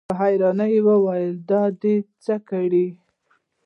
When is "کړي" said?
2.49-2.87